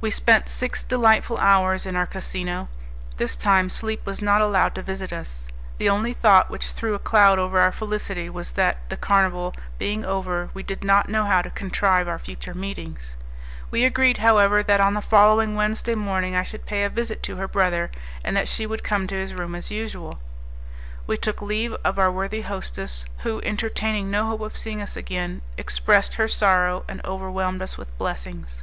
We 0.00 0.10
spent 0.10 0.48
six 0.48 0.82
delightful 0.82 1.36
hours 1.36 1.84
in 1.84 1.94
our 1.94 2.06
casino; 2.06 2.68
this 3.18 3.36
time 3.36 3.68
sleep 3.68 4.06
was 4.06 4.22
not 4.22 4.40
allowed 4.40 4.74
to 4.76 4.82
visit 4.82 5.12
us. 5.12 5.46
The 5.76 5.90
only 5.90 6.14
thought 6.14 6.48
which 6.48 6.68
threw 6.70 6.94
a 6.94 6.98
cloud 6.98 7.38
over 7.38 7.58
our 7.60 7.70
felicity 7.70 8.30
was 8.30 8.52
that, 8.52 8.78
the 8.88 8.96
carnival 8.96 9.52
being 9.76 10.06
over, 10.06 10.48
we 10.54 10.62
did 10.62 10.82
not 10.82 11.10
know 11.10 11.24
how 11.26 11.42
to 11.42 11.50
contrive 11.50 12.08
our 12.08 12.18
future 12.18 12.54
meetings. 12.54 13.14
We 13.70 13.84
agreed, 13.84 14.16
however, 14.16 14.62
that 14.62 14.80
on 14.80 14.94
the 14.94 15.02
following 15.02 15.54
Wednesday 15.54 15.96
morning 15.96 16.34
I 16.34 16.44
should 16.44 16.64
pay 16.64 16.84
a 16.84 16.88
visit 16.88 17.22
to 17.24 17.36
her 17.36 17.46
brother, 17.46 17.90
and 18.24 18.34
that 18.34 18.48
she 18.48 18.64
would 18.64 18.82
come 18.82 19.06
to 19.08 19.16
his 19.20 19.34
room 19.34 19.54
as 19.54 19.70
usual. 19.70 20.18
We 21.06 21.18
took 21.18 21.42
leave 21.42 21.74
of 21.84 21.98
our 21.98 22.10
worthy 22.10 22.40
hostess, 22.40 23.04
who, 23.18 23.42
entertaining 23.42 24.10
no 24.10 24.24
hope 24.28 24.40
of 24.40 24.56
seeing 24.56 24.80
us 24.80 24.96
again, 24.96 25.42
expressed 25.58 26.14
her 26.14 26.26
sorrow 26.26 26.86
and 26.88 27.04
overwhelmed 27.04 27.60
us 27.60 27.76
with 27.76 27.98
blessings. 27.98 28.62